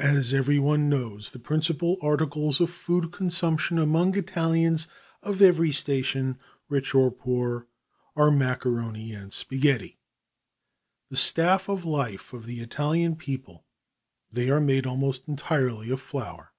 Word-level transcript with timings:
As 0.00 0.34
everyone 0.34 0.88
knows, 0.88 1.30
the 1.30 1.38
principal 1.38 1.96
articles 2.02 2.60
of 2.60 2.68
food 2.68 3.12
consumption 3.12 3.78
among 3.78 4.16
Italians 4.18 4.88
of 5.22 5.40
every 5.40 5.70
station, 5.70 6.36
rich 6.68 6.96
or 6.96 7.12
poor, 7.12 7.68
are 8.16 8.32
macaroni 8.32 9.12
and 9.12 9.32
spaghetti. 9.32 10.00
The 11.10 11.16
staff 11.16 11.68
of 11.68 11.84
life 11.84 12.32
of 12.32 12.44
the 12.44 12.58
Italian 12.58 13.14
people, 13.14 13.64
they 14.32 14.50
are 14.50 14.58
made 14.60 14.84
almost 14.84 15.28
entirely 15.28 15.90
of 15.92 16.00
flour. 16.00 16.50